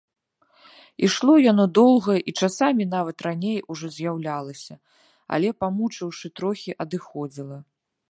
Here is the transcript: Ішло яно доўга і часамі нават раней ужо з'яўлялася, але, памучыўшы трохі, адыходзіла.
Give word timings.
Ішло 1.07 1.33
яно 1.51 1.65
доўга 1.79 2.15
і 2.31 2.35
часамі 2.39 2.83
нават 2.95 3.17
раней 3.27 3.57
ужо 3.75 3.87
з'яўлялася, 3.99 4.81
але, 5.37 5.49
памучыўшы 5.63 6.27
трохі, 6.41 6.71
адыходзіла. 6.87 7.57